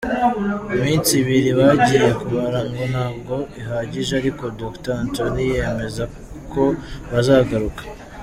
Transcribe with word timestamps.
Iminsi 0.75 1.11
ibiri 1.21 1.49
bagiye 1.59 2.09
kumara 2.19 2.59
ngo 2.67 2.77
ntabwo 2.91 3.35
ihagije 3.59 4.11
ariko 4.21 4.43
Dr 4.61 4.93
Antony 5.03 5.41
yemeza 5.53 6.03
ko 6.51 6.63
bazagaruka. 7.11 7.81